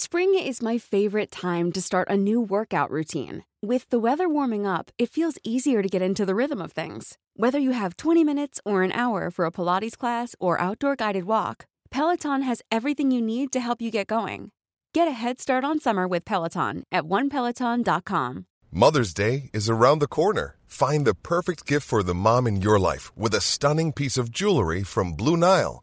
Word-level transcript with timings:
Spring 0.00 0.32
is 0.38 0.62
my 0.62 0.78
favorite 0.78 1.28
time 1.28 1.72
to 1.72 1.82
start 1.82 2.06
a 2.08 2.16
new 2.16 2.40
workout 2.40 2.88
routine. 2.88 3.42
With 3.60 3.90
the 3.90 3.98
weather 3.98 4.28
warming 4.28 4.64
up, 4.64 4.92
it 4.96 5.10
feels 5.10 5.38
easier 5.42 5.82
to 5.82 5.88
get 5.88 6.00
into 6.00 6.24
the 6.24 6.36
rhythm 6.36 6.62
of 6.62 6.70
things. 6.70 7.18
Whether 7.34 7.58
you 7.58 7.72
have 7.72 7.96
20 7.96 8.22
minutes 8.22 8.60
or 8.64 8.84
an 8.84 8.92
hour 8.92 9.28
for 9.28 9.44
a 9.44 9.50
Pilates 9.50 9.98
class 9.98 10.36
or 10.38 10.60
outdoor 10.60 10.94
guided 10.94 11.24
walk, 11.24 11.66
Peloton 11.90 12.42
has 12.42 12.62
everything 12.70 13.10
you 13.10 13.20
need 13.20 13.50
to 13.50 13.58
help 13.58 13.82
you 13.82 13.90
get 13.90 14.06
going. 14.06 14.52
Get 14.94 15.08
a 15.08 15.18
head 15.20 15.40
start 15.40 15.64
on 15.64 15.80
summer 15.80 16.06
with 16.06 16.24
Peloton 16.24 16.84
at 16.92 17.02
onepeloton.com. 17.02 18.46
Mother's 18.70 19.12
Day 19.12 19.50
is 19.52 19.68
around 19.68 19.98
the 19.98 20.06
corner. 20.06 20.54
Find 20.68 21.08
the 21.08 21.14
perfect 21.14 21.66
gift 21.66 21.84
for 21.84 22.04
the 22.04 22.14
mom 22.14 22.46
in 22.46 22.62
your 22.62 22.78
life 22.78 23.10
with 23.16 23.34
a 23.34 23.40
stunning 23.40 23.92
piece 23.92 24.16
of 24.16 24.30
jewelry 24.30 24.84
from 24.84 25.14
Blue 25.14 25.36
Nile. 25.36 25.82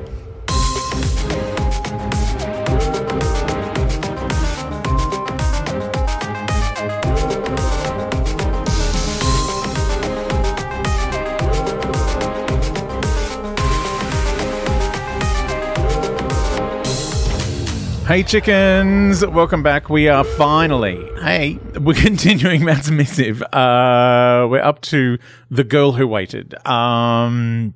Hey 18.11 18.23
chickens, 18.23 19.25
welcome 19.25 19.63
back. 19.63 19.89
We 19.89 20.09
are 20.09 20.25
finally, 20.25 20.97
hey, 21.21 21.57
we're 21.79 21.93
continuing 22.01 22.65
Matt's 22.65 22.91
missive. 22.91 23.41
Uh, 23.41 24.47
we're 24.49 24.61
up 24.61 24.81
to 24.81 25.17
The 25.49 25.63
Girl 25.63 25.93
Who 25.93 26.05
Waited, 26.05 26.53
um, 26.67 27.73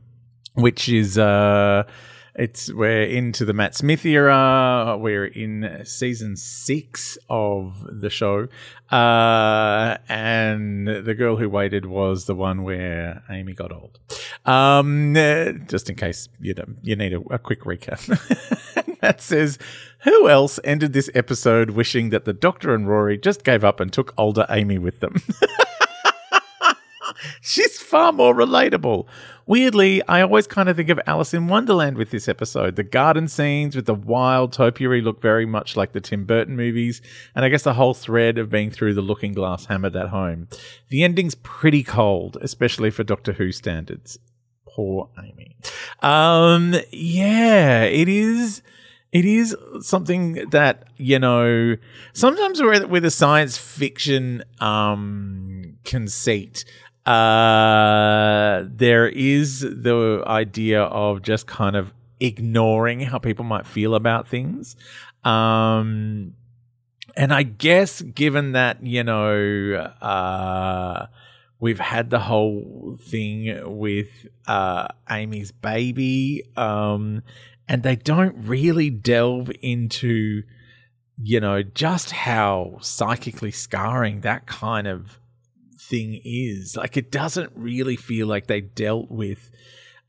which 0.55 0.89
is, 0.89 1.17
uh, 1.17 1.83
it's, 2.35 2.69
we're 2.73 3.03
into 3.03 3.45
the 3.45 3.53
Matt 3.53 3.75
Smith 3.75 4.05
era. 4.05 4.97
We're 4.99 5.23
in 5.23 5.83
season 5.85 6.35
six 6.35 7.17
of 7.29 7.87
the 7.89 8.09
show. 8.09 8.49
Uh, 8.91 9.95
and 10.09 10.85
The 10.85 11.15
Girl 11.17 11.37
Who 11.37 11.49
Waited 11.49 11.85
was 11.85 12.25
the 12.25 12.35
one 12.35 12.63
where 12.63 13.23
Amy 13.29 13.53
got 13.53 13.71
old. 13.71 13.99
Um, 14.45 15.13
just 15.69 15.89
in 15.89 15.95
case 15.95 16.27
you, 16.41 16.55
you 16.83 16.97
need 16.97 17.13
a, 17.13 17.21
a 17.29 17.39
quick 17.39 17.61
recap. 17.61 18.83
that 19.05 19.21
says, 19.21 19.59
Who 19.99 20.27
else 20.27 20.59
ended 20.63 20.93
this 20.93 21.11
episode 21.13 21.71
wishing 21.71 22.09
that 22.09 22.25
the 22.25 22.33
Doctor 22.33 22.73
and 22.73 22.87
Rory 22.87 23.19
just 23.19 23.43
gave 23.43 23.63
up 23.63 23.79
and 23.79 23.93
took 23.93 24.13
older 24.17 24.47
Amy 24.49 24.79
with 24.79 24.99
them? 24.99 25.15
She's 27.41 27.79
far 27.79 28.11
more 28.11 28.33
relatable. 28.33 29.05
Weirdly, 29.45 30.01
I 30.07 30.21
always 30.21 30.47
kind 30.47 30.69
of 30.69 30.75
think 30.75 30.89
of 30.89 30.99
Alice 31.05 31.35
in 31.35 31.47
Wonderland 31.47 31.97
with 31.97 32.09
this 32.09 32.27
episode. 32.27 32.77
The 32.77 32.83
garden 32.83 33.27
scenes 33.27 33.75
with 33.75 33.85
the 33.85 33.93
wild 33.93 34.51
topiary 34.53 35.01
look 35.01 35.21
very 35.21 35.45
much 35.45 35.77
like 35.77 35.91
the 35.93 36.01
Tim 36.01 36.25
Burton 36.25 36.55
movies, 36.55 37.03
and 37.35 37.45
I 37.45 37.49
guess 37.49 37.61
the 37.61 37.75
whole 37.75 37.93
thread 37.93 38.39
of 38.39 38.49
being 38.49 38.71
through 38.71 38.95
the 38.95 39.01
looking 39.01 39.33
glass 39.33 39.67
hammered 39.67 39.93
that 39.93 40.09
home. 40.09 40.47
The 40.89 41.03
ending's 41.03 41.35
pretty 41.35 41.83
cold, 41.83 42.39
especially 42.41 42.89
for 42.89 43.03
Doctor 43.03 43.33
Who 43.33 43.51
standards. 43.51 44.17
Poor 44.67 45.09
Amy. 45.23 45.55
Um, 46.01 46.75
yeah, 46.91 47.83
it 47.83 48.09
is 48.09 48.63
it 49.15 49.23
is 49.23 49.55
something 49.79 50.33
that 50.49 50.83
you 50.97 51.17
know 51.17 51.77
sometimes 52.11 52.61
with, 52.61 53.05
a 53.05 53.09
science 53.09 53.57
fiction 53.57 54.43
um, 54.59 55.77
conceit 55.85 56.65
uh, 57.05 58.65
there 58.67 59.07
is 59.07 59.61
the 59.61 60.21
idea 60.27 60.81
of 60.81 61.21
just 61.21 61.47
kind 61.47 61.77
of 61.77 61.93
ignoring 62.19 62.99
how 62.99 63.17
people 63.17 63.45
might 63.45 63.65
feel 63.65 63.95
about 63.95 64.27
things. 64.27 64.75
Um, 65.23 66.33
and 67.15 67.33
i 67.33 67.43
guess 67.43 68.01
given 68.01 68.51
that 68.51 68.83
you 68.85 69.03
know 69.03 69.93
uh, 70.01 71.05
we've 71.59 71.79
had 71.79 72.09
the 72.09 72.19
whole 72.19 72.97
thing 73.01 73.77
with 73.77 74.09
uh, 74.47 74.87
amy's 75.09 75.51
baby 75.51 76.43
um, 76.57 77.23
and 77.67 77.83
they 77.83 77.95
don't 77.95 78.47
really 78.47 78.89
delve 78.89 79.51
into 79.61 80.43
you 81.17 81.39
know 81.39 81.63
just 81.63 82.11
how 82.11 82.77
psychically 82.81 83.51
scarring 83.51 84.21
that 84.21 84.45
kind 84.47 84.87
of 84.87 85.19
thing 85.79 86.19
is. 86.23 86.75
Like 86.75 86.97
it 86.97 87.11
doesn't 87.11 87.51
really 87.55 87.95
feel 87.95 88.27
like 88.27 88.47
they 88.47 88.61
dealt 88.61 89.09
with 89.09 89.49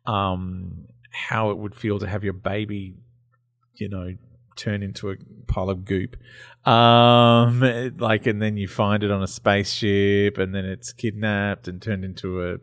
um 0.06 0.86
how 1.10 1.50
it 1.50 1.58
would 1.58 1.74
feel 1.74 1.98
to 1.98 2.06
have 2.06 2.22
your 2.22 2.32
baby 2.34 2.94
you 3.74 3.88
know 3.88 4.14
turn 4.56 4.82
into 4.82 5.10
a 5.10 5.16
pile 5.46 5.70
of 5.70 5.84
goop. 5.84 6.16
Um 6.64 7.60
like 7.98 8.26
and 8.26 8.42
then 8.42 8.56
you 8.56 8.66
find 8.66 9.04
it 9.04 9.10
on 9.10 9.22
a 9.22 9.28
spaceship 9.28 10.38
and 10.38 10.54
then 10.54 10.64
it's 10.64 10.92
kidnapped 10.92 11.68
and 11.68 11.80
turned 11.80 12.04
into 12.04 12.42
a 12.42 12.56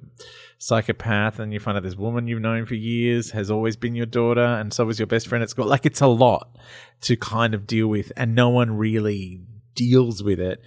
psychopath 0.58 1.40
and 1.40 1.54
you 1.54 1.60
find 1.60 1.78
out 1.78 1.84
this 1.84 1.96
woman 1.96 2.28
you've 2.28 2.42
known 2.42 2.66
for 2.66 2.76
years 2.76 3.32
has 3.32 3.50
always 3.50 3.76
been 3.78 3.96
your 3.96 4.06
daughter 4.06 4.44
and 4.44 4.74
so 4.74 4.86
was 4.86 5.00
your 5.00 5.08
best 5.08 5.28
friend 5.28 5.42
at 5.42 5.50
school. 5.50 5.66
Like 5.66 5.86
it's 5.86 6.02
a 6.02 6.08
lot 6.08 6.58
to 7.02 7.16
kind 7.16 7.54
of 7.54 7.66
deal 7.66 7.88
with 7.88 8.12
and 8.18 8.36
no 8.36 8.50
one 8.50 8.78
really 8.78 9.42
deals 9.76 10.22
with 10.22 10.40
it. 10.40 10.62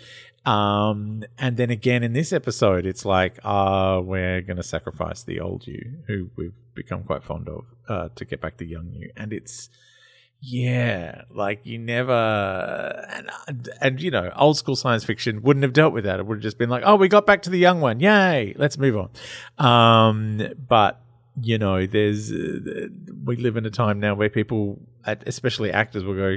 Um, 0.46 1.24
and 1.38 1.56
then 1.56 1.70
again 1.70 2.04
in 2.04 2.12
this 2.12 2.32
episode, 2.32 2.86
it's 2.86 3.04
like, 3.04 3.38
uh, 3.42 4.00
we're 4.02 4.42
going 4.42 4.58
to 4.58 4.62
sacrifice 4.62 5.24
the 5.24 5.40
old 5.40 5.66
you, 5.66 5.98
who 6.06 6.30
we've 6.36 6.54
become 6.74 7.02
quite 7.02 7.24
fond 7.24 7.48
of, 7.48 7.64
uh, 7.88 8.08
to 8.14 8.24
get 8.24 8.40
back 8.40 8.56
the 8.56 8.64
young 8.64 8.92
you. 8.92 9.10
And 9.16 9.32
it's, 9.32 9.68
yeah, 10.40 11.22
like 11.30 11.64
you 11.64 11.78
never, 11.78 12.12
and, 13.48 13.68
and 13.80 14.00
you 14.00 14.10
know, 14.10 14.30
old 14.36 14.56
school 14.56 14.76
science 14.76 15.04
fiction 15.04 15.42
wouldn't 15.42 15.62
have 15.62 15.72
dealt 15.72 15.92
with 15.92 16.04
that. 16.04 16.20
It 16.20 16.26
would 16.26 16.36
have 16.36 16.42
just 16.42 16.58
been 16.58 16.70
like, 16.70 16.82
oh, 16.86 16.96
we 16.96 17.08
got 17.08 17.26
back 17.26 17.42
to 17.42 17.50
the 17.50 17.58
young 17.58 17.80
one. 17.80 18.00
Yay, 18.00 18.54
let's 18.56 18.78
move 18.78 18.96
on. 18.96 19.64
Um, 19.64 20.42
but, 20.68 21.00
you 21.40 21.58
know, 21.58 21.86
there's, 21.86 22.30
uh, 22.32 22.88
we 23.24 23.36
live 23.36 23.56
in 23.56 23.66
a 23.66 23.70
time 23.70 23.98
now 24.00 24.14
where 24.14 24.30
people, 24.30 24.80
especially 25.04 25.72
actors, 25.72 26.04
will 26.04 26.14
go, 26.14 26.36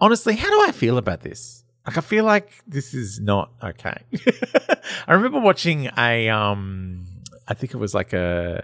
honestly, 0.00 0.36
how 0.36 0.48
do 0.48 0.68
I 0.68 0.72
feel 0.72 0.98
about 0.98 1.22
this? 1.22 1.64
Like 1.88 1.96
I 1.96 2.02
feel 2.02 2.24
like 2.24 2.52
this 2.66 2.92
is 2.92 3.18
not 3.18 3.50
okay. 3.62 3.96
I 5.08 5.14
remember 5.14 5.40
watching 5.40 5.88
a 5.96 6.28
um 6.28 7.06
I 7.48 7.54
think 7.54 7.72
it 7.72 7.78
was 7.78 7.94
like 7.94 8.12
a 8.12 8.62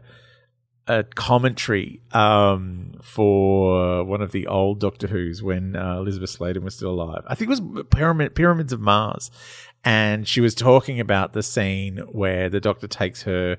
a 0.87 1.03
commentary 1.03 2.01
um 2.13 2.93
for 3.03 4.05
one 4.05 4.21
of 4.21 4.33
the 4.33 4.47
old 4.47 4.81
Doctor 4.81 5.07
Who's 5.07 5.43
when 5.43 5.77
uh, 5.77 5.99
Elizabeth 5.99 6.31
Sladen 6.31 6.63
was 6.63 6.75
still 6.75 6.91
alive. 6.91 7.23
I 7.27 7.35
think 7.35 7.51
it 7.51 7.61
was 7.61 7.85
Pyramid 7.91 8.35
Pyramids 8.35 8.73
of 8.73 8.81
Mars. 8.81 9.31
And 9.87 10.27
she 10.27 10.41
was 10.41 10.55
talking 10.55 10.99
about 10.99 11.35
the 11.35 11.43
scene 11.43 11.99
where 12.11 12.49
the 12.49 12.61
doctor 12.61 12.89
takes 12.89 13.23
her 13.23 13.59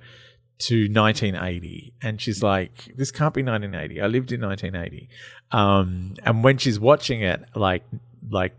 to 0.58 0.88
1980 0.90 1.94
and 2.02 2.22
she's 2.22 2.42
like 2.42 2.90
this 2.96 3.12
can't 3.12 3.34
be 3.34 3.44
1980 3.44 4.02
i 4.02 4.08
lived 4.08 4.32
in 4.32 4.40
1980 4.40 5.10
um, 5.52 6.14
and 6.24 6.46
when 6.46 6.58
she's 6.58 6.80
watching 6.80 7.22
it 7.22 7.44
like 7.56 7.84
like 8.30 8.56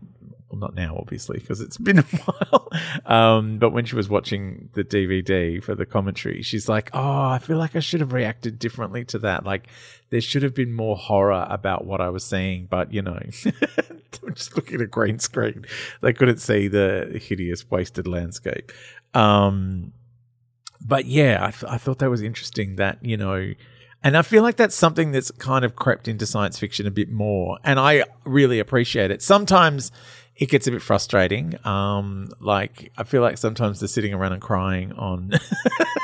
well, 0.57 0.69
not 0.69 0.75
now, 0.75 0.95
obviously, 0.97 1.39
because 1.39 1.61
it's 1.61 1.77
been 1.77 1.99
a 1.99 2.03
while. 2.03 2.69
Um, 3.05 3.57
but 3.57 3.71
when 3.71 3.85
she 3.85 3.95
was 3.95 4.09
watching 4.09 4.69
the 4.73 4.83
DVD 4.83 5.63
for 5.63 5.75
the 5.75 5.85
commentary, 5.85 6.41
she's 6.41 6.67
like, 6.67 6.89
"Oh, 6.93 7.29
I 7.29 7.39
feel 7.39 7.57
like 7.57 7.75
I 7.75 7.79
should 7.79 8.01
have 8.01 8.13
reacted 8.13 8.59
differently 8.59 9.05
to 9.05 9.19
that. 9.19 9.45
Like, 9.45 9.67
there 10.09 10.21
should 10.21 10.43
have 10.43 10.55
been 10.55 10.73
more 10.73 10.95
horror 10.95 11.45
about 11.49 11.85
what 11.85 12.01
I 12.01 12.09
was 12.09 12.23
saying." 12.23 12.67
But 12.69 12.93
you 12.93 13.01
know, 13.01 13.19
just 14.33 14.55
looking 14.55 14.75
at 14.75 14.81
a 14.81 14.87
green 14.87 15.19
screen. 15.19 15.65
They 16.01 16.13
couldn't 16.13 16.39
see 16.39 16.67
the 16.67 17.21
hideous, 17.21 17.69
wasted 17.69 18.07
landscape. 18.07 18.71
Um, 19.13 19.93
but 20.81 21.05
yeah, 21.05 21.39
I, 21.41 21.51
th- 21.51 21.71
I 21.71 21.77
thought 21.77 21.99
that 21.99 22.09
was 22.09 22.21
interesting. 22.21 22.77
That 22.77 23.03
you 23.03 23.17
know. 23.17 23.53
And 24.03 24.15
I 24.15 24.21
feel 24.21 24.43
like 24.43 24.57
that's 24.57 24.75
something 24.75 25.11
that's 25.11 25.31
kind 25.31 25.65
of 25.65 25.75
crept 25.75 26.07
into 26.07 26.27
science 26.27 26.59
fiction 26.59 26.85
a 26.85 26.91
bit 26.91 27.09
more. 27.09 27.57
And 27.63 27.79
I 27.79 28.03
really 28.25 28.59
appreciate 28.59 29.09
it. 29.09 29.23
Sometimes 29.23 29.91
it 30.37 30.49
gets 30.49 30.67
a 30.67 30.71
bit 30.71 30.81
frustrating. 30.81 31.55
Um, 31.65 32.29
like 32.39 32.91
I 32.97 33.03
feel 33.03 33.21
like 33.21 33.37
sometimes 33.37 33.79
the 33.79 33.87
sitting 33.87 34.13
around 34.13 34.33
and 34.33 34.41
crying 34.41 34.93
on 34.93 35.31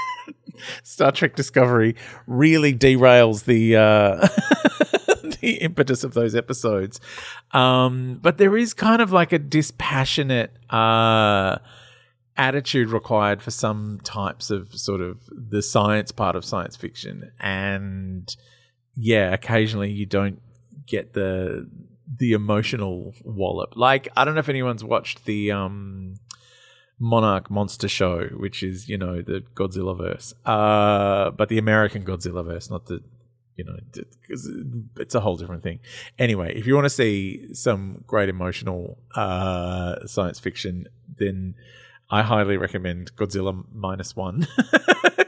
Star 0.84 1.12
Trek 1.12 1.36
Discovery 1.36 1.96
really 2.26 2.74
derails 2.74 3.46
the 3.46 3.76
uh, 3.78 4.28
the 5.42 5.60
impetus 5.62 6.04
of 6.04 6.14
those 6.14 6.36
episodes. 6.36 7.00
Um, 7.52 8.20
but 8.22 8.38
there 8.38 8.58
is 8.58 8.74
kind 8.74 9.02
of 9.02 9.12
like 9.12 9.32
a 9.32 9.40
dispassionate 9.40 10.52
uh, 10.70 11.58
attitude 12.36 12.90
required 12.90 13.42
for 13.42 13.52
some 13.52 14.00
types 14.04 14.50
of 14.50 14.74
sort 14.74 15.02
of 15.02 15.20
the 15.30 15.62
science 15.62 16.12
part 16.12 16.36
of 16.36 16.44
science 16.44 16.76
fiction, 16.76 17.32
and 17.40 18.36
yeah, 18.96 19.32
occasionally 19.32 19.92
you 19.92 20.08
don't 20.08 20.42
get 20.88 21.14
the 21.14 21.70
the 22.08 22.34
emotional 22.34 23.14
wallop. 23.24 23.74
Like 23.76 24.08
I 24.16 24.26
don't 24.26 24.34
know 24.34 24.40
if 24.40 24.50
anyone's 24.50 24.84
watched 24.84 25.26
the 25.26 25.52
um, 25.52 26.16
Monarch 27.00 27.50
Monster 27.50 27.88
Show, 27.88 28.28
which 28.36 28.64
is 28.64 28.90
you 28.90 28.98
know 28.98 29.22
the 29.22 29.44
Godzilla 29.56 29.98
verse, 29.98 30.34
uh, 30.46 31.32
but 31.32 31.50
the 31.50 31.58
American 31.58 32.04
Godzilla 32.04 32.46
verse, 32.46 32.70
not 32.70 32.86
the 32.86 33.02
you 33.56 33.64
know 33.64 33.78
because 33.94 34.50
it's 34.98 35.16
a 35.16 35.20
whole 35.20 35.38
different 35.38 35.64
thing. 35.64 35.80
Anyway, 36.18 36.54
if 36.56 36.66
you 36.66 36.76
want 36.76 36.86
to 36.86 36.90
see 36.90 37.54
some 37.54 38.04
great 38.08 38.30
emotional 38.30 38.98
uh, 39.16 40.06
science 40.06 40.40
fiction, 40.40 40.88
then 41.18 41.56
I 42.10 42.22
highly 42.22 42.58
recommend 42.58 43.16
Godzilla 43.16 43.64
minus 43.74 44.16
one. 44.16 44.48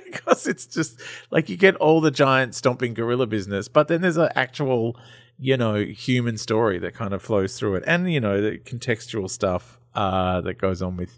because 0.05 0.47
it's 0.47 0.65
just 0.65 1.01
like 1.31 1.49
you 1.49 1.57
get 1.57 1.75
all 1.75 2.01
the 2.01 2.11
giant 2.11 2.55
stomping 2.55 2.93
gorilla 2.93 3.27
business, 3.27 3.67
but 3.67 3.87
then 3.87 4.01
there's 4.01 4.17
an 4.17 4.29
actual 4.35 4.97
you 5.37 5.57
know, 5.57 5.75
human 5.75 6.37
story 6.37 6.79
that 6.79 6.93
kind 6.93 7.13
of 7.13 7.21
flows 7.21 7.57
through 7.57 7.75
it, 7.75 7.83
and 7.87 8.11
you 8.11 8.19
know, 8.19 8.41
the 8.41 8.57
contextual 8.57 9.29
stuff 9.29 9.79
uh, 9.93 10.41
that 10.41 10.55
goes 10.55 10.81
on 10.81 10.97
with 10.97 11.17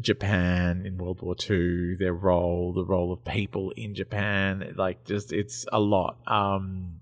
Japan 0.00 0.84
in 0.86 0.96
World 0.98 1.22
War 1.22 1.34
II, 1.38 1.96
their 1.96 2.14
role, 2.14 2.72
the 2.72 2.84
role 2.84 3.12
of 3.12 3.24
people 3.24 3.70
in 3.76 3.94
Japan, 3.94 4.74
like 4.76 5.04
just 5.04 5.32
it's 5.32 5.66
a 5.72 5.80
lot. 5.80 6.18
Um, 6.26 7.00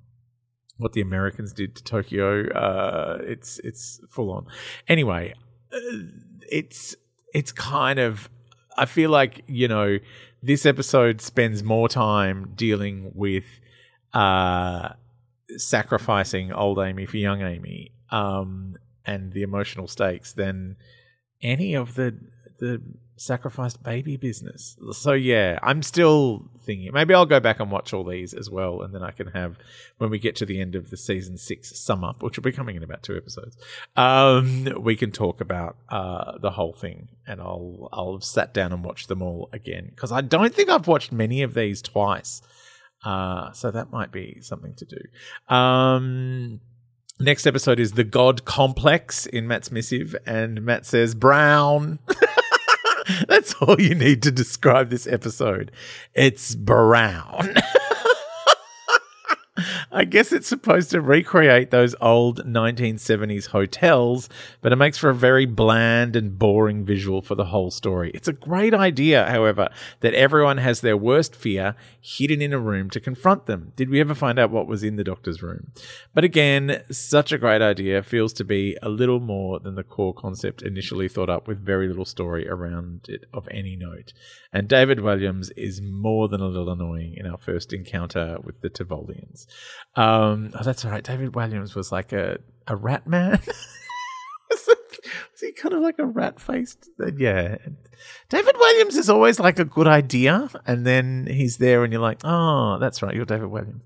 what 0.79 0.95
the 0.95 1.03
Americans 1.03 1.53
did 1.53 1.77
to 1.77 1.85
Tokyo, 1.85 2.49
uh, 2.49 3.19
it's 3.23 3.59
it's 3.61 4.01
full 4.09 4.31
on. 4.33 4.47
Anyway, 4.89 5.35
uh, 5.73 5.79
it's 6.51 6.97
it's 7.35 7.53
kind 7.53 7.99
of 7.99 8.31
I 8.77 8.87
feel 8.87 9.11
like 9.11 9.43
you 9.47 9.69
know 9.69 9.99
this 10.43 10.65
episode 10.65 11.21
spends 11.21 11.63
more 11.63 11.89
time 11.89 12.53
dealing 12.55 13.13
with 13.15 13.45
uh 14.15 14.91
sacrificing 15.57 16.53
old 16.53 16.79
Amy 16.79 17.07
for 17.07 17.17
young 17.17 17.43
Amy 17.43 17.93
um, 18.11 18.77
and 19.05 19.33
the 19.33 19.43
emotional 19.43 19.89
stakes 19.89 20.33
than 20.33 20.77
any 21.43 21.75
of 21.75 21.95
the 21.95 22.17
the 22.59 22.83
sacrificed 23.21 23.83
baby 23.83 24.17
business. 24.17 24.77
So 24.93 25.13
yeah, 25.13 25.59
I'm 25.63 25.83
still 25.83 26.49
thinking 26.65 26.91
maybe 26.93 27.13
I'll 27.13 27.27
go 27.27 27.41
back 27.41 27.61
and 27.61 27.71
watch 27.71 27.93
all 27.93 28.05
these 28.05 28.33
as 28.33 28.49
well, 28.49 28.83
and 28.83 28.95
then 28.95 29.03
I 29.03 29.11
can 29.11 29.29
have 29.29 29.59
when 29.99 30.11
we 30.11 30.19
get 30.19 30.37
to 30.37 30.47
the 30.47 30.61
end 30.61 30.75
of 30.75 30.91
the 30.91 30.97
season 30.97 31.37
six 31.37 31.79
sum 31.79 32.03
up, 32.03 32.23
which 32.23 32.37
will 32.37 32.43
be 32.43 32.53
coming 32.53 32.77
in 32.77 32.83
about 32.83 33.03
two 33.03 33.17
episodes. 33.17 33.57
Um, 33.97 34.69
we 34.81 34.97
can 34.97 35.13
talk 35.13 35.41
about 35.41 35.77
uh, 35.89 36.39
the 36.39 36.51
whole 36.51 36.73
thing, 36.73 37.09
and 37.27 37.41
I'll 37.41 37.89
I'll 37.93 38.13
have 38.15 38.25
sat 38.25 38.55
down 38.55 38.73
and 38.73 38.85
watched 38.85 39.09
them 39.09 39.23
all 39.23 39.51
again 39.53 39.91
because 39.91 40.13
I 40.13 40.23
don't 40.23 40.55
think 40.55 40.71
I've 40.71 40.89
watched 40.89 41.13
many 41.13 41.43
of 41.43 41.55
these 41.55 41.83
twice. 41.83 42.41
Uh, 43.05 43.53
so 43.53 43.71
that 43.71 43.91
might 43.91 44.13
be 44.13 44.39
something 44.41 44.75
to 44.75 44.85
do. 44.85 45.55
Um, 45.55 46.61
next 47.19 47.47
episode 47.47 47.81
is 47.81 47.93
The 47.93 48.05
God 48.05 48.45
Complex 48.45 49.27
in 49.27 49.47
Matt's 49.49 49.71
missive, 49.71 50.15
and 50.27 50.63
Matt 50.63 50.87
says, 50.87 51.15
Brown. 51.15 51.99
That's 53.29 53.55
all 53.55 53.81
you 53.81 53.95
need 53.95 54.23
to 54.23 54.31
describe 54.31 54.91
this 54.91 55.07
episode. 55.07 55.73
It's 56.15 56.55
brown. 56.55 57.55
I 59.93 60.05
guess 60.05 60.31
it's 60.31 60.47
supposed 60.47 60.91
to 60.91 61.01
recreate 61.01 61.73
those 61.73 61.97
old 62.01 62.47
1970s 62.47 63.49
hotels, 63.49 64.29
but 64.61 64.73
it 64.73 64.77
makes 64.77 64.99
for 64.99 65.11
a 65.11 65.15
very 65.15 65.47
bland 65.47 66.15
and 66.15 66.39
boring 66.39 66.85
visual 66.85 67.23
for 67.23 67.35
the 67.35 67.47
whole 67.47 67.73
story. 67.73 68.13
It's 68.15 68.29
a 68.29 68.33
great 68.33 68.73
idea, 68.73 69.29
however, 69.29 69.69
that 69.99 70.15
everyone 70.15 70.59
has 70.59 70.81
their 70.81 70.97
worst 70.97 71.35
fear 71.35 71.75
hidden 72.01 72.41
in 72.41 72.53
a 72.53 72.59
room 72.61 72.89
to 72.91 73.01
confront 73.01 73.47
them. 73.47 73.73
Did 73.75 73.91
we 73.91 74.01
ever 74.01 74.15
find 74.15 74.39
out 74.39 74.53
what 74.53 74.69
was 74.69 74.85
in 74.85 74.95
the 74.95 75.03
doctor's 75.03 75.43
room? 75.43 75.73
But 76.15 76.23
again, 76.23 76.85
such 76.93 77.33
a 77.33 77.39
great 77.39 77.61
idea 77.61 78.05
feels 78.05 78.33
to 78.35 78.45
be 78.45 78.77
a 78.83 78.89
little 78.89 79.19
more 79.19 79.59
than 79.59 79.75
the 79.75 79.83
core 79.83 80.15
concept 80.15 80.63
initially 80.63 81.09
thought 81.09 81.31
up 81.31 81.49
with 81.49 81.59
very 81.59 81.89
little 81.89 82.05
story 82.05 82.49
around 82.49 83.07
it 83.09 83.25
of 83.33 83.49
any 83.51 83.75
note. 83.75 84.13
And 84.53 84.69
David 84.69 84.99
Walliams 84.99 85.51
is 85.57 85.81
more 85.83 86.29
than 86.29 86.41
a 86.41 86.47
little 86.47 86.71
annoying 86.71 87.15
in 87.17 87.27
our 87.27 87.39
first 87.39 87.73
encounter 87.73 88.39
with 88.43 88.61
the 88.61 88.71
Tivolians. 88.71 89.47
Um, 89.97 90.53
oh, 90.59 90.63
that's 90.63 90.85
all 90.85 90.91
right. 90.91 91.05
David 91.05 91.33
Walliams 91.33 91.75
was 91.75 91.91
like 91.91 92.13
a, 92.13 92.39
a 92.67 92.77
rat 92.77 93.07
man. 93.07 93.41
was 94.51 95.41
he 95.41 95.53
kind 95.53 95.75
of 95.75 95.81
like 95.81 95.99
a 95.99 96.07
rat 96.07 96.41
faced? 96.41 96.89
Yeah. 97.17 97.57
David 98.29 98.55
Walliams 98.55 98.97
is 98.97 99.11
always 99.11 99.41
like 99.41 99.59
a 99.59 99.65
good 99.65 99.87
idea, 99.87 100.49
and 100.67 100.87
then 100.87 101.27
he's 101.27 101.59
there, 101.59 101.85
and 101.85 101.93
you're 101.93 102.01
like, 102.01 102.21
oh, 102.25 102.79
that's 102.79 103.03
right, 103.03 103.15
you're 103.15 103.25
David 103.25 103.49
Walliams. 103.51 103.81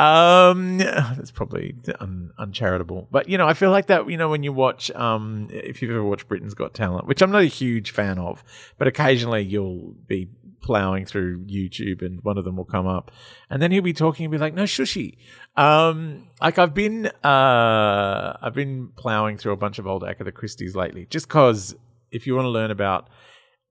Um, 0.00 0.78
that's 0.78 1.30
probably 1.30 1.74
un- 2.00 2.32
uncharitable, 2.38 3.08
but 3.10 3.28
you 3.28 3.36
know, 3.36 3.46
I 3.46 3.54
feel 3.54 3.70
like 3.70 3.86
that. 3.86 4.08
You 4.08 4.16
know, 4.16 4.28
when 4.28 4.42
you 4.42 4.52
watch, 4.52 4.90
um, 4.92 5.48
if 5.50 5.82
you've 5.82 5.90
ever 5.90 6.04
watched 6.04 6.28
Britain's 6.28 6.54
Got 6.54 6.74
Talent, 6.74 7.06
which 7.06 7.22
I'm 7.22 7.30
not 7.30 7.42
a 7.42 7.46
huge 7.46 7.90
fan 7.90 8.18
of, 8.18 8.42
but 8.78 8.88
occasionally 8.88 9.42
you'll 9.42 9.94
be 10.06 10.28
plowing 10.60 11.06
through 11.06 11.44
YouTube 11.44 12.02
and 12.02 12.22
one 12.22 12.38
of 12.38 12.44
them 12.44 12.56
will 12.56 12.64
come 12.64 12.86
up 12.86 13.10
and 13.50 13.62
then 13.62 13.70
he'll 13.70 13.82
be 13.82 13.92
talking 13.92 14.24
and 14.24 14.32
be 14.32 14.38
like, 14.38 14.54
no 14.54 14.64
shushy. 14.64 15.16
Um, 15.56 16.28
like 16.40 16.58
I've 16.58 16.74
been, 16.74 17.06
uh, 17.06 18.38
I've 18.40 18.54
been 18.54 18.90
plowing 18.96 19.38
through 19.38 19.52
a 19.52 19.56
bunch 19.56 19.78
of 19.78 19.86
old 19.86 20.04
Agatha 20.04 20.32
Christie's 20.32 20.74
lately 20.74 21.06
just 21.10 21.28
cause 21.28 21.74
if 22.10 22.26
you 22.26 22.34
want 22.34 22.46
to 22.46 22.50
learn 22.50 22.70
about 22.70 23.08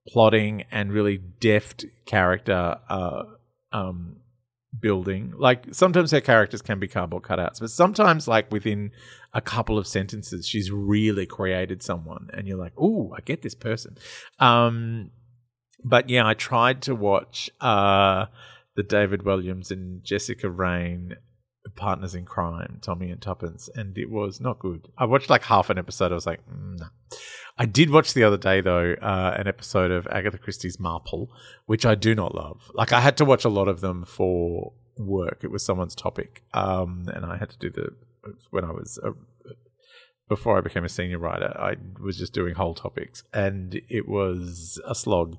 plotting 0.08 0.64
and 0.72 0.92
really 0.92 1.18
deft 1.18 1.86
character, 2.06 2.78
uh, 2.90 3.24
um, 3.72 4.18
building. 4.80 5.34
Like 5.38 5.74
sometimes 5.74 6.12
her 6.12 6.22
characters 6.22 6.62
can 6.62 6.80
be 6.80 6.88
cardboard 6.88 7.24
cutouts, 7.24 7.60
but 7.60 7.70
sometimes 7.70 8.28
like 8.28 8.52
within 8.52 8.92
a 9.34 9.42
couple 9.42 9.78
of 9.78 9.88
sentences, 9.88 10.48
she's 10.48 10.72
really 10.72 11.26
created 11.26 11.84
someone, 11.84 12.30
and 12.34 12.48
you're 12.48 12.58
like, 12.58 12.74
"Oh, 12.78 13.14
I 13.16 13.22
get 13.22 13.42
this 13.42 13.56
person." 13.56 13.98
Um, 14.40 15.12
but 15.84 16.10
yeah, 16.10 16.28
I 16.28 16.34
tried 16.34 16.82
to 16.84 16.96
watch 16.96 17.50
uh, 17.62 18.26
the 18.76 18.84
David 18.84 19.22
Walliams 19.22 19.72
and 19.72 20.04
Jessica 20.04 20.50
Raine 20.50 21.16
partners 21.76 22.16
in 22.16 22.26
crime, 22.26 22.80
Tommy 22.82 23.12
and 23.12 23.22
Tuppence, 23.22 23.70
and 23.76 23.98
it 23.98 24.10
was 24.10 24.42
not 24.42 24.60
good. 24.60 24.88
I 24.98 25.06
watched 25.06 25.30
like 25.30 25.44
half 25.44 25.70
an 25.70 25.78
episode. 25.78 26.12
I 26.12 26.16
was 26.16 26.26
like, 26.26 26.42
mm, 26.50 26.80
nah. 26.80 26.88
I 27.58 27.66
did 27.66 27.90
watch 27.90 28.14
the 28.14 28.24
other 28.24 28.38
day 28.38 28.62
though 28.62 28.94
uh, 29.02 29.36
an 29.38 29.48
episode 29.48 29.90
of 29.92 30.08
Agatha 30.08 30.38
Christie's 30.38 30.80
Marple, 30.80 31.30
which 31.66 31.86
I 31.86 31.96
do 31.96 32.14
not 32.14 32.36
love. 32.36 32.70
Like 32.74 32.94
I 32.94 33.00
had 33.00 33.18
to 33.18 33.26
watch 33.26 33.46
a 33.46 33.50
lot 33.50 33.68
of 33.68 33.82
them 33.82 34.06
for 34.06 34.74
work. 34.98 35.40
It 35.44 35.52
was 35.52 35.64
someone's 35.64 35.96
topic, 35.96 36.44
um, 36.54 37.06
and 37.14 37.26
I 37.26 37.38
had 37.38 37.50
to 37.50 37.58
do 37.58 37.70
the 37.70 37.90
when 38.52 38.64
I 38.64 38.72
was. 38.72 39.00
A, 39.04 39.12
before 40.30 40.58
I 40.58 40.62
became 40.62 40.84
a 40.84 40.90
senior 40.90 41.20
writer, 41.20 41.56
I 41.58 41.76
was 42.04 42.18
just 42.18 42.34
doing 42.34 42.54
whole 42.54 42.76
topics, 42.76 43.24
and 43.34 43.80
it 43.88 44.10
was 44.10 44.78
a 44.86 44.94
slog 44.94 45.38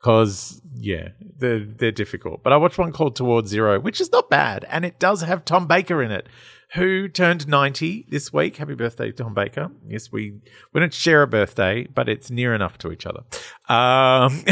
because 0.00 0.62
yeah, 0.74 1.08
they're 1.38 1.64
they're 1.64 1.92
difficult. 1.92 2.42
But 2.42 2.52
I 2.52 2.56
watched 2.56 2.78
one 2.78 2.92
called 2.92 3.16
Towards 3.16 3.50
Zero, 3.50 3.78
which 3.78 4.00
is 4.00 4.10
not 4.10 4.30
bad, 4.30 4.64
and 4.68 4.84
it 4.84 4.98
does 4.98 5.22
have 5.22 5.44
Tom 5.44 5.66
Baker 5.66 6.02
in 6.02 6.10
it, 6.10 6.26
who 6.74 7.08
turned 7.08 7.46
ninety 7.46 8.06
this 8.08 8.32
week. 8.32 8.56
Happy 8.56 8.74
birthday, 8.74 9.12
Tom 9.12 9.34
Baker! 9.34 9.70
Yes, 9.86 10.10
we 10.10 10.40
we 10.72 10.80
don't 10.80 10.94
share 10.94 11.22
a 11.22 11.26
birthday, 11.26 11.86
but 11.94 12.08
it's 12.08 12.30
near 12.30 12.54
enough 12.54 12.78
to 12.78 12.92
each 12.92 13.04
other. 13.06 13.20
Um, 13.68 14.42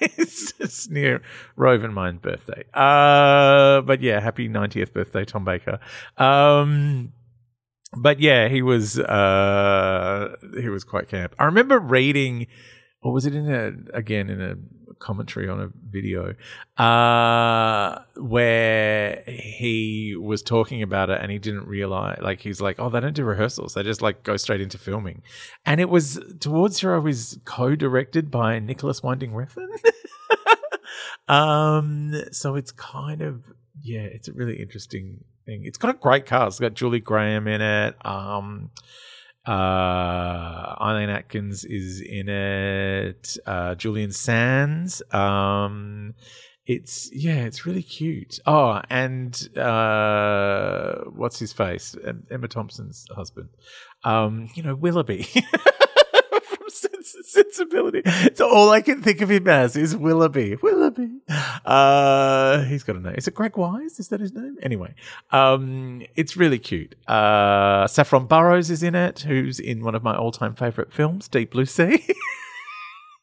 it's, 0.00 0.52
it's, 0.58 0.88
near 0.90 1.22
Rove 1.56 1.82
and 1.82 1.94
mine's 1.94 2.20
birthday. 2.20 2.64
Uh, 2.74 3.80
but 3.82 4.02
yeah, 4.02 4.20
happy 4.20 4.48
ninetieth 4.48 4.92
birthday, 4.92 5.24
Tom 5.24 5.44
Baker. 5.44 5.80
Um, 6.18 7.12
but 7.96 8.20
yeah, 8.20 8.48
he 8.48 8.60
was 8.60 8.98
uh, 8.98 10.36
he 10.60 10.68
was 10.68 10.84
quite 10.84 11.08
camp. 11.08 11.34
I 11.38 11.44
remember 11.44 11.78
reading, 11.78 12.48
or 13.04 13.12
was 13.12 13.26
it 13.26 13.34
in 13.34 13.48
a 13.48 13.96
again 13.96 14.28
in 14.28 14.40
a 14.40 14.56
commentary 14.98 15.48
on 15.48 15.60
a 15.60 15.68
video 15.90 16.34
uh, 16.78 18.00
where 18.16 19.22
he 19.26 20.16
was 20.18 20.42
talking 20.42 20.82
about 20.82 21.10
it 21.10 21.20
and 21.20 21.30
he 21.30 21.38
didn't 21.38 21.66
realize 21.66 22.18
like 22.22 22.40
he's 22.40 22.60
like 22.60 22.80
oh 22.80 22.88
they 22.88 23.00
don't 23.00 23.14
do 23.14 23.24
rehearsals. 23.24 23.74
They 23.74 23.82
just 23.82 24.02
like 24.02 24.22
go 24.22 24.36
straight 24.36 24.60
into 24.62 24.78
filming. 24.78 25.22
And 25.66 25.80
it 25.80 25.88
was 25.88 26.18
towards 26.40 26.80
zero 26.80 27.00
was 27.00 27.38
co-directed 27.44 28.30
by 28.30 28.58
Nicolas 28.58 29.02
Winding 29.02 29.32
Refn. 29.32 29.68
Um 31.26 32.14
so 32.32 32.54
it's 32.54 32.70
kind 32.70 33.22
of 33.22 33.44
yeah 33.82 34.02
it's 34.02 34.28
a 34.28 34.32
really 34.32 34.56
interesting 34.60 35.24
thing. 35.46 35.62
It's 35.64 35.78
got 35.78 35.94
a 35.94 35.98
great 35.98 36.26
cast. 36.26 36.54
It's 36.54 36.60
got 36.60 36.74
julie 36.74 37.00
graham 37.00 37.48
in 37.48 37.62
it. 37.62 37.96
Um 38.04 38.70
uh, 39.46 40.74
Eileen 40.80 41.10
Atkins 41.10 41.64
is 41.64 42.00
in 42.00 42.28
it. 42.28 43.36
Uh, 43.46 43.74
Julian 43.74 44.12
Sands. 44.12 45.02
Um, 45.12 46.14
it's 46.66 47.10
yeah, 47.12 47.44
it's 47.44 47.66
really 47.66 47.82
cute. 47.82 48.40
Oh, 48.46 48.80
and 48.88 49.36
uh, 49.56 50.96
what's 51.14 51.38
his 51.38 51.52
face? 51.52 51.94
Emma 52.30 52.48
Thompson's 52.48 53.06
husband. 53.14 53.50
Um, 54.02 54.48
you 54.54 54.62
know, 54.62 54.74
Willoughby. 54.74 55.28
sensibility. 57.54 58.02
So 58.34 58.48
all 58.48 58.70
I 58.70 58.80
can 58.80 59.02
think 59.02 59.20
of 59.20 59.30
him 59.30 59.48
as 59.48 59.76
is 59.76 59.96
Willoughby. 59.96 60.56
Willoughby. 60.56 61.20
Uh, 61.64 62.62
he's 62.62 62.82
got 62.82 62.96
a 62.96 63.00
name. 63.00 63.14
Is 63.16 63.28
it 63.28 63.34
Greg 63.34 63.56
Wise? 63.56 63.98
Is 64.00 64.08
that 64.08 64.20
his 64.20 64.32
name? 64.32 64.56
Anyway, 64.62 64.94
um, 65.30 66.02
it's 66.16 66.36
really 66.36 66.58
cute. 66.58 66.94
Uh, 67.06 67.86
Saffron 67.86 68.26
Burrows 68.26 68.70
is 68.70 68.82
in 68.82 68.94
it, 68.94 69.20
who's 69.20 69.60
in 69.60 69.84
one 69.84 69.94
of 69.94 70.02
my 70.02 70.14
all-time 70.14 70.54
favorite 70.54 70.92
films, 70.92 71.28
Deep 71.28 71.52
Blue 71.52 71.66
Sea. 71.66 72.04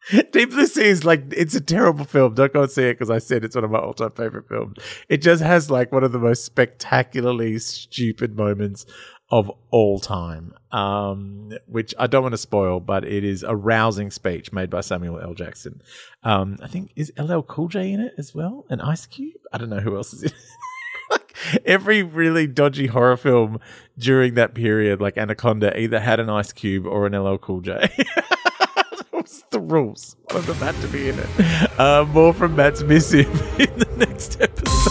Deep 0.31 0.49
Blue 0.49 0.65
Sea 0.65 0.85
is 0.85 1.05
like 1.05 1.23
it's 1.31 1.55
a 1.55 1.61
terrible 1.61 2.05
film. 2.05 2.33
Don't 2.33 2.53
go 2.53 2.63
and 2.63 2.71
see 2.71 2.83
it 2.83 2.93
because 2.93 3.09
I 3.09 3.19
said 3.19 3.43
it's 3.43 3.55
one 3.55 3.63
of 3.63 3.71
my 3.71 3.79
all-time 3.79 4.11
favorite 4.11 4.47
films. 4.47 4.77
It 5.09 5.21
just 5.21 5.43
has 5.43 5.69
like 5.69 5.91
one 5.91 6.03
of 6.03 6.11
the 6.11 6.19
most 6.19 6.45
spectacularly 6.45 7.59
stupid 7.59 8.35
moments 8.35 8.85
of 9.31 9.49
all 9.71 9.99
time, 9.99 10.53
um, 10.71 11.51
which 11.65 11.95
I 11.97 12.07
don't 12.07 12.21
want 12.21 12.33
to 12.33 12.37
spoil, 12.37 12.81
but 12.81 13.05
it 13.05 13.23
is 13.23 13.43
a 13.43 13.55
rousing 13.55 14.11
speech 14.11 14.51
made 14.51 14.69
by 14.69 14.81
Samuel 14.81 15.19
L. 15.19 15.33
Jackson. 15.33 15.81
Um, 16.23 16.57
I 16.61 16.67
think 16.67 16.91
is 16.95 17.11
LL 17.17 17.41
Cool 17.41 17.69
J 17.69 17.93
in 17.93 18.01
it 18.01 18.13
as 18.17 18.35
well, 18.35 18.65
and 18.69 18.81
Ice 18.81 19.05
Cube. 19.05 19.39
I 19.53 19.57
don't 19.57 19.69
know 19.69 19.79
who 19.79 19.95
else 19.95 20.13
is 20.13 20.23
in 20.23 20.29
it. 20.29 20.35
like 21.11 21.61
every 21.65 22.03
really 22.03 22.45
dodgy 22.45 22.87
horror 22.87 23.17
film 23.17 23.59
during 23.97 24.35
that 24.35 24.53
period, 24.53 24.99
like 24.99 25.17
Anaconda, 25.17 25.79
either 25.79 25.99
had 25.99 26.19
an 26.19 26.29
Ice 26.29 26.51
Cube 26.51 26.85
or 26.85 27.05
an 27.07 27.17
LL 27.17 27.37
Cool 27.37 27.61
J. 27.61 27.89
What's 29.11 29.43
the 29.51 29.59
rules? 29.61 30.17
One 30.31 30.39
of 30.39 30.47
them 30.47 30.57
had 30.57 30.75
to 30.81 30.87
be 30.87 31.09
in 31.09 31.17
it. 31.17 31.79
Uh, 31.79 32.05
more 32.05 32.33
from 32.33 32.55
Matt's 32.55 32.83
Missive 32.83 33.27
in 33.59 33.77
the 33.77 33.89
next 33.97 34.41
episode. 34.41 34.90